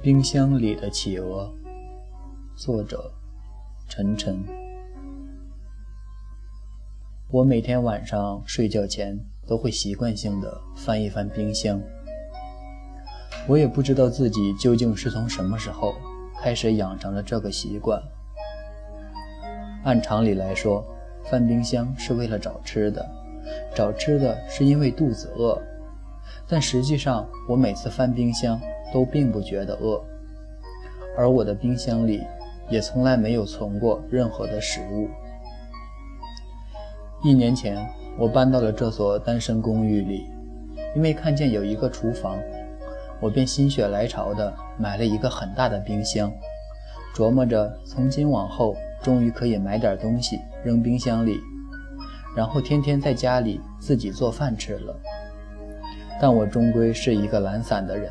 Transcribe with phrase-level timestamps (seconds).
[0.00, 1.52] 冰箱里的企鹅，
[2.54, 3.12] 作者
[3.88, 4.44] 陈晨。
[7.32, 11.80] 我每天晚上睡觉前都会习惯性的翻一翻冰箱。
[13.48, 15.96] 我也不知道自己究竟是从什么时候
[16.40, 18.00] 开始养成了这个习惯。
[19.82, 20.86] 按常理来说，
[21.24, 23.04] 翻冰箱是为了找吃的，
[23.74, 25.60] 找吃的是因为肚子饿。
[26.46, 28.60] 但实际上，我每次翻冰箱。
[28.92, 30.02] 都并不觉得饿，
[31.16, 32.22] 而我的冰箱里
[32.70, 35.08] 也从来没有存过任何的食物。
[37.22, 37.84] 一年前，
[38.18, 40.26] 我搬到了这所单身公寓里，
[40.94, 42.38] 因为看见有一个厨房，
[43.20, 46.32] 我便心血来潮的买了一个很大的冰箱，
[47.14, 51.40] 琢磨着从今往后终于可以买点东西扔冰箱里，
[52.36, 54.96] 然后天天在家里自己做饭吃了。
[56.20, 58.10] 但我终归是一个懒散的人。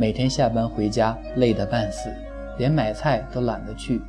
[0.00, 2.08] 每天下班回家累得半死，
[2.56, 4.00] 连买菜都懒得去，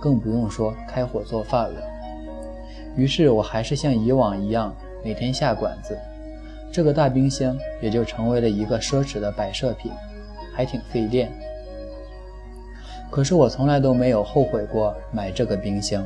[0.00, 1.80] 更不用说开火做饭了。
[2.96, 5.94] 于是我还是像以往一样每天下馆子，
[6.72, 9.92] 这个大冰箱也就成为了一个奢侈的摆设品，
[10.54, 11.30] 还挺费电。
[13.10, 16.02] 可是我从来都没有后悔过买这个冰箱。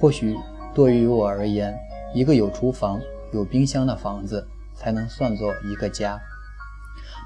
[0.00, 0.36] 或许
[0.72, 1.76] 对于我而言，
[2.14, 3.00] 一个有厨房、
[3.32, 6.20] 有冰箱的房子才能算作一个家。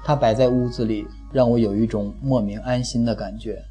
[0.03, 3.61] 它摆在屋子里，让我有一种莫名安心的感觉。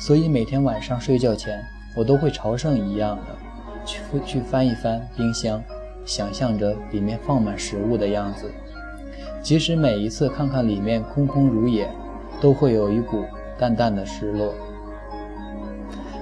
[0.00, 1.62] 所以每天晚上睡觉前，
[1.96, 3.22] 我都会朝圣一样的
[3.84, 5.62] 去去翻一翻冰箱，
[6.04, 8.50] 想象着里面放满食物的样子。
[9.42, 11.88] 即使每一次看看里面空空如也，
[12.40, 13.24] 都会有一股
[13.58, 14.54] 淡淡的失落。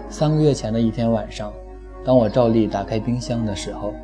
[0.09, 1.53] 三个月前的一天晚上，
[2.05, 3.95] 当我照例打开冰箱的时候，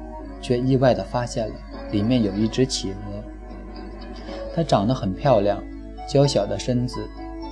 [0.40, 1.54] 却意外地发现了
[1.92, 3.15] 里面有一只企鹅。
[4.56, 5.62] 她长得很漂亮，
[6.08, 6.96] 娇小的身子，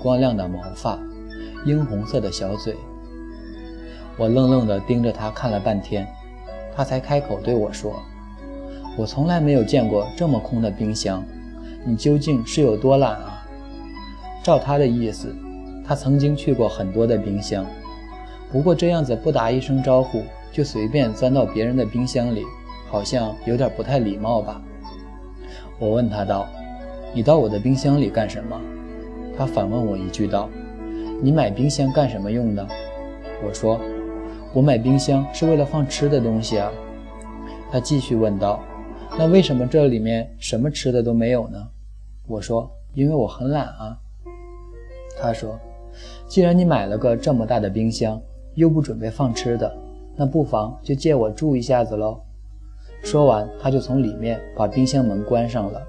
[0.02, 0.98] 光亮的毛发，
[1.66, 2.74] 樱红色的小嘴。
[4.16, 6.08] 我愣愣地盯着她看了半天，
[6.74, 8.02] 她才开口对我说
[8.96, 11.22] ：“我从来没有见过这么空的冰箱，
[11.84, 13.44] 你究竟是有多懒啊？”
[14.42, 15.36] 照她的意思，
[15.86, 17.66] 她曾经去过很多的冰箱，
[18.50, 22.44] 不过这样子不打一声招呼就随便钻到别人的冰箱里，
[22.90, 24.58] 好像有点不太礼貌吧？
[25.78, 26.48] 我问她道。
[27.14, 28.60] 你到我的冰箱里干什么？
[29.38, 30.50] 他反问我一句道
[31.22, 32.66] ：“你买冰箱干什么用的？”
[33.46, 33.80] 我说
[34.52, 36.72] ：“我买冰箱是为了放吃的东西啊。”
[37.70, 38.60] 他继续问道
[39.16, 41.68] ：“那为什么这里面什么吃的都没有呢？”
[42.26, 43.96] 我说：“因为我很懒啊。”
[45.20, 45.56] 他说
[46.26, 48.20] ：“既然你买了个这么大的冰箱，
[48.54, 49.72] 又不准备放吃的，
[50.16, 52.20] 那不妨就借我住一下子喽。”
[53.04, 55.80] 说完，他就从里面把冰箱门关上了。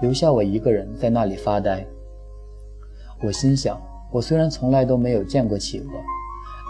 [0.00, 1.84] 留下我一个人在那里发呆。
[3.22, 3.80] 我心想，
[4.12, 5.86] 我虽然从来都没有见过企鹅，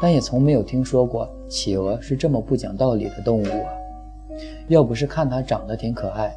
[0.01, 3.73] 但也从没有听说过企鹅是这么不讲道理的动物啊！
[4.69, 6.33] 要不是看它长得挺可爱，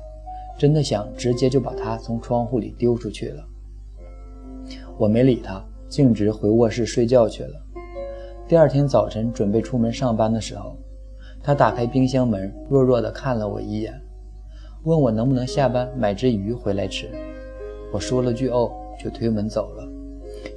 [0.57, 3.43] 真的想直接就把它从窗户里丢出去了。
[4.97, 7.61] 我没理它，径直回卧室睡觉去了。
[8.47, 10.75] 第二天早晨准备出门上班的时候，
[11.43, 14.00] 它打开冰箱门，弱弱地看了我一眼。
[14.83, 17.07] 问我能不能下班买只鱼回来吃，
[17.93, 19.87] 我说了句“哦”，就推门走了，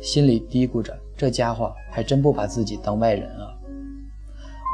[0.00, 3.52] 心里嘀咕着：这家伙还真不把自己当外人啊。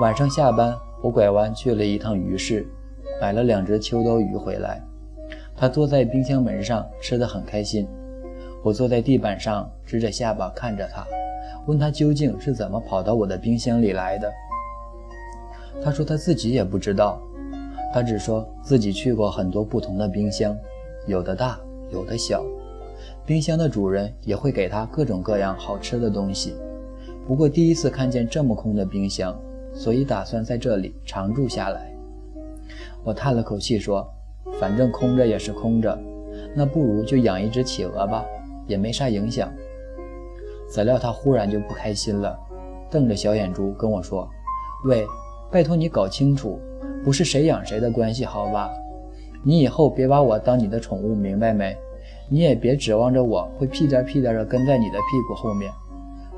[0.01, 0.73] 晚上下班，
[1.03, 2.65] 我拐弯去了一趟鱼市，
[3.21, 4.81] 买了两只秋刀鱼回来。
[5.57, 7.89] 他坐在冰箱门上吃得很开心，
[8.63, 11.05] 我坐在地板上支着下巴看着他，
[11.67, 14.33] 问他究竟是怎么跑到我的冰箱里来的。
[15.83, 17.21] 他说他自己也不知道。
[17.93, 20.57] 他只说自己去过很多不同的冰箱，
[21.07, 21.59] 有的大，
[21.91, 22.45] 有的小。
[23.27, 26.55] 冰箱的主人也会给他各种各样好吃的东西。
[27.27, 29.37] 不过第一次看见这么空的冰箱，
[29.73, 31.93] 所以打算在这里常住下来。
[33.03, 34.07] 我叹了口气说
[34.61, 35.99] ：“反正空着也是空着，
[36.55, 38.25] 那不如就养一只企鹅吧，
[38.67, 39.53] 也没啥影响。”
[40.71, 42.39] 怎料他忽然就不开心了，
[42.89, 44.29] 瞪着小眼珠跟我说
[44.87, 45.05] ：“喂，
[45.51, 46.61] 拜托你搞清楚。”
[47.05, 48.71] 不是谁养谁的关系，好吧？
[49.43, 51.77] 你以后别把我当你的宠物，明白没？
[52.29, 55.73] 你也别指望着我会屁颠屁颠的跟在你的屁股后面。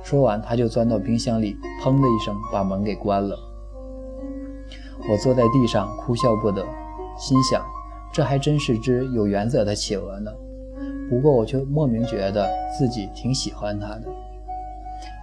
[0.02, 3.38] 说完，他就钻到冰箱里，砰的一声把门给关了。
[5.10, 6.64] 我坐在地上哭笑不得，
[7.18, 7.64] 心想
[8.12, 10.30] 这还真是只有原则的企鹅呢。
[11.10, 12.48] 不过我却莫名觉得
[12.78, 14.02] 自己挺喜欢它的。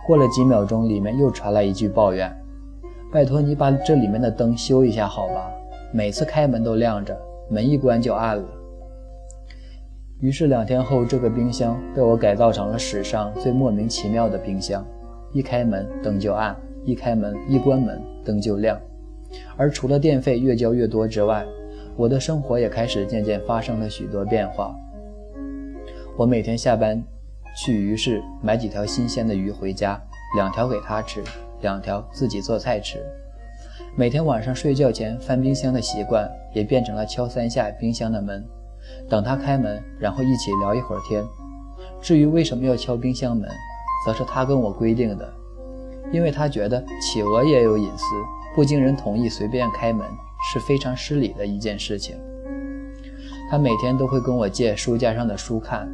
[0.05, 2.29] 过了几秒钟，里面又传来一句抱怨。
[3.11, 5.51] 拜托你把这里面的灯修一下，好吧？
[5.91, 7.17] 每次开门都亮着，
[7.49, 8.45] 门一关就暗了。
[10.19, 14.85] 于是两天后，这个冰箱被我改造成了史上最莫名其妙的冰箱：
[15.31, 18.79] 一开门灯就暗，一开门一关门灯就亮。
[19.57, 21.43] 而除了电费越交越多之外，
[21.95, 24.75] 我的生活也开始渐渐发生了许多变化。
[26.15, 27.01] 我每天下班
[27.57, 29.99] 去鱼市买几条新鲜的鱼回家，
[30.35, 31.23] 两条给他吃，
[31.61, 32.99] 两条自己做菜吃。
[33.95, 38.45] 每天晚上睡觉前翻冰箱的习惯也变成了敲三下冰箱的门。
[39.09, 41.23] 等他开门，然后一起聊一会儿天。
[42.01, 43.49] 至于为什么要敲冰箱门，
[44.05, 45.33] 则是他跟我规定的，
[46.11, 48.05] 因为他觉得企鹅也有隐私，
[48.55, 50.07] 不经人同意随便开门
[50.53, 52.15] 是非常失礼的一件事情。
[53.49, 55.89] 他每天都会跟我借书架上的书看，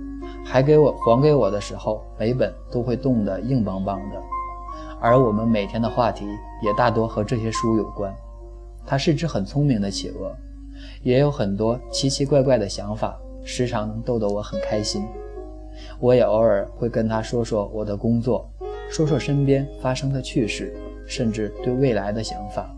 [0.45, 4.21] 还给我还给我的时候，每本都会冻得硬邦邦的。
[5.01, 6.25] 而我们每天的话题
[6.63, 8.15] 也大多和这些书有关。
[8.85, 10.33] 他是只很聪明的企鹅。
[11.01, 15.03] 也有很多奇奇怪怪的想法，时常能逗得我很开心。
[15.99, 18.47] 我也偶尔会跟他说说我的工作，
[18.89, 20.75] 说说身边发生的趣事，
[21.07, 22.69] 甚至对未来的想法。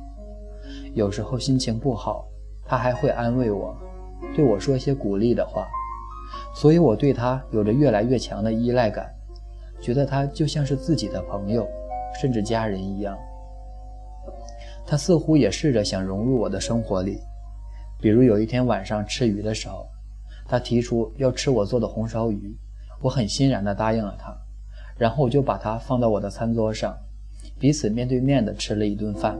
[0.93, 2.25] 有时候心情不好，
[2.65, 3.75] 他还会安慰我，
[4.35, 5.67] 对我说些鼓励的话。
[6.59, 9.13] 所以我对他有着越来越强的依赖感，
[9.79, 11.67] 觉得他就像是自己的朋友，
[12.19, 13.15] 甚至家人一样。
[14.83, 17.19] 他似乎也试着想融入我的生活里。
[18.01, 19.85] 比如有一天晚上吃鱼的时候，
[20.47, 22.57] 他提出要吃我做的红烧鱼，
[23.03, 24.35] 我很欣然地答应了他，
[24.97, 26.97] 然后我就把它放到我的餐桌上，
[27.59, 29.37] 彼此面对面地吃了一顿饭。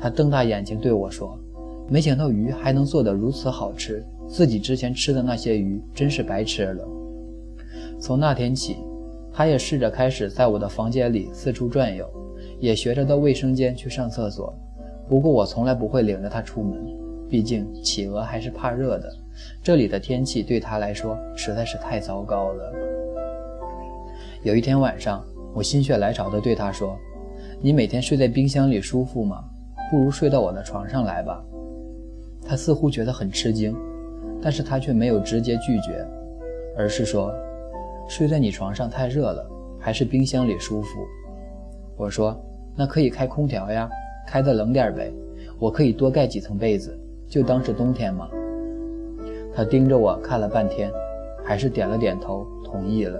[0.00, 1.38] 他瞪大眼睛对我说
[1.88, 6.86] ：“没想到鱼还能做得如此好吃，自己之前吃的那些鱼真是白吃了。”
[8.00, 8.76] 从那天起，
[9.32, 12.06] 他也试着开始在我的房间里四处转悠，
[12.60, 14.52] 也学着到卫生间去上厕所。
[15.08, 16.84] 不过我从来不会领着他出门。
[17.28, 19.10] 毕竟企鹅还是怕热的，
[19.62, 22.72] 这里的天气对他来说实在是太糟糕了。
[24.42, 25.24] 有一天晚上，
[25.54, 26.96] 我心血来潮地对他说
[27.60, 29.42] ：“你每天睡在冰箱里舒服吗？
[29.90, 31.42] 不如睡到我的床上来吧。”
[32.46, 33.74] 他似乎觉得很吃惊，
[34.44, 36.06] 但是他却没有直接拒绝，
[36.76, 37.32] 而是说
[38.06, 39.42] ：“睡在你床上太热了，
[39.80, 40.88] 还是冰箱里舒服。”
[41.96, 42.38] 我说
[42.76, 43.88] ：“那可以开空调呀，
[44.28, 45.10] 开得冷点呗，
[45.58, 46.94] 我可以多盖几层被子。”
[47.26, 48.28] 就当是冬天嘛。
[49.56, 50.92] 他盯着我看了半天，
[51.42, 53.18] 还是点了点头，同意了。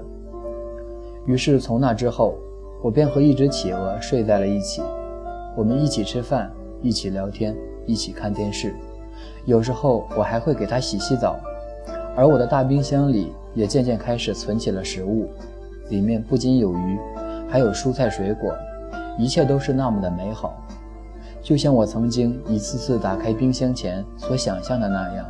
[1.24, 2.34] 于是从那之后，
[2.82, 4.82] 我便和一只企鹅睡在了一起。
[5.56, 7.56] 我们一起吃饭，一起聊天，
[7.86, 8.74] 一起看电视。
[9.44, 11.36] 有时候我还会给它洗洗澡。
[12.16, 15.28] 而我的大冰箱里也渐渐开始存起了食物，
[15.88, 16.98] 里面不仅有鱼，
[17.48, 18.54] 还有蔬菜水果，
[19.18, 20.54] 一切都是那么的美好。
[21.42, 25.26] 就像我曾经一次次打开冰箱前所想象的那样，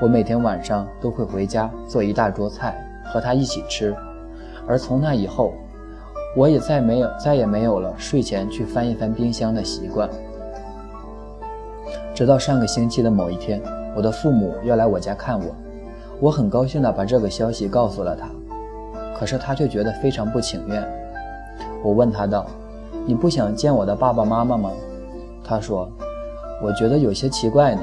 [0.00, 3.94] 我每天晚上都会回家做一大桌菜和他一起吃，
[4.66, 5.52] 而从那以后，
[6.34, 10.08] 我也再没有再也没有了睡前去翻一翻冰箱的习惯。
[12.18, 13.62] 直到上个星期的某一天，
[13.94, 15.54] 我的父母要来我家看我，
[16.18, 18.28] 我很高兴地把这个消息告诉了他，
[19.16, 20.84] 可是他却觉得非常不情愿。
[21.80, 22.44] 我问他道
[23.06, 24.68] ：“你不想见我的爸爸妈妈吗？”
[25.46, 25.88] 他说
[26.60, 27.82] ：“我觉得有些奇怪呢，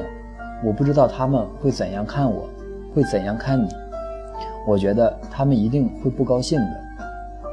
[0.65, 2.45] 我不知道他们会怎样看我，
[2.93, 3.69] 会怎样看你。
[4.67, 6.81] 我觉得他们一定会不高兴的。”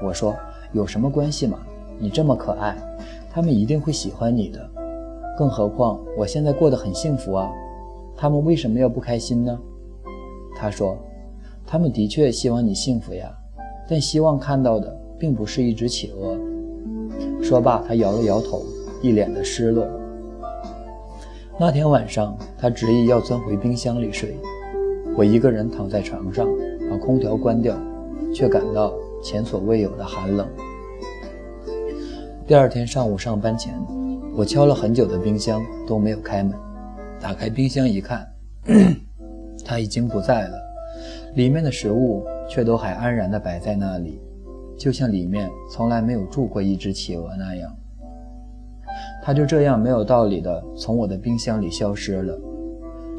[0.02, 0.35] 我说
[0.75, 1.57] ：“有什么关系吗？
[1.97, 2.75] 你这么可爱，
[3.33, 4.82] 他们一定会喜欢你的。
[5.39, 7.51] 更何况我现在过得很幸福啊，
[8.17, 9.59] 他们为什么要不开心呢？”
[10.55, 10.97] 他说
[11.67, 13.33] ：“他们的确希望你幸福呀，
[13.89, 16.39] 但希望看到的并不是一只企鹅。”
[17.43, 18.62] 说罢，他摇了摇头，
[19.03, 19.85] 一脸的失落。
[21.59, 24.37] 那天晚上，他执意要钻回冰箱里睡。
[25.17, 26.49] 我一个人躺在床上，
[26.91, 27.77] 把空调关掉，
[28.35, 30.47] 却感到前所未有的寒冷。
[32.47, 33.75] 第二天上午上班前，
[34.35, 36.55] 我敲了很久的冰箱都没有开门。
[37.21, 38.27] 打开冰箱一看，
[39.65, 40.57] 它已经不在了，
[41.35, 44.21] 里面的食物却都还安然地摆在那里，
[44.79, 47.71] 就像里面从来没有住过一只企鹅那样。
[49.23, 52.39] 他就这样没有道理的从我的冰箱里消失了，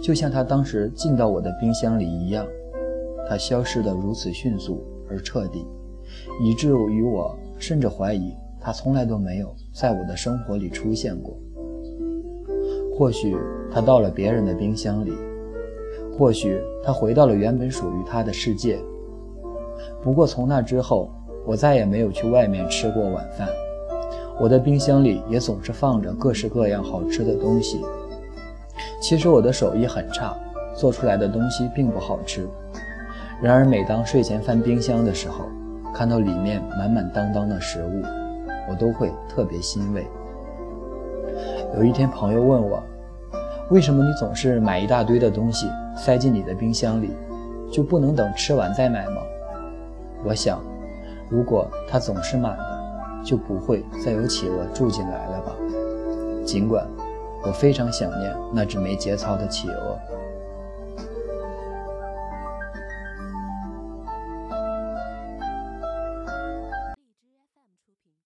[0.02, 2.46] 就像他当时进到我的冰箱里一样。
[3.30, 5.66] 他消失得如此迅速而彻底，
[6.44, 11.38] 以至于我甚至怀疑他从来都没有在我的生活里出现过。
[12.98, 13.36] 或许
[13.70, 15.12] 他到了别人的冰箱里，
[16.18, 18.80] 或许他回到了原本属于他的世界。
[20.02, 21.12] 不过从那之后，
[21.46, 23.48] 我再也没有去外面吃过晚饭。
[24.40, 27.82] 我的冰箱里也总是放着各式各样好吃的东西。
[29.02, 30.36] 其实我的手艺很差，
[30.76, 32.48] 做出来的东西并不好吃。
[33.42, 35.46] 然而，每当睡前翻冰箱的时候，
[35.94, 38.02] 看到里面满满当当的食物，
[38.70, 40.08] 我都会特别欣慰。
[41.76, 42.82] 有一天，朋友问我，
[43.70, 45.68] 为什么你总是买一大堆的东西
[45.98, 47.12] 塞进你的冰箱里，
[47.72, 49.22] 就不能等吃完再买吗？
[50.24, 50.62] 我想，
[51.30, 52.80] 如果它总是满的，
[53.24, 55.52] 就不会再有企鹅住进来了吧。
[56.46, 56.86] 尽管
[57.44, 59.98] 我非常想念那只没节操的企鹅。